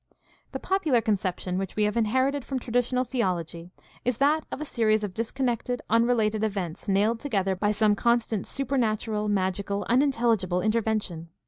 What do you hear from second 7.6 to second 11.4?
some constant supernatural, magical, unintelli gible intervention.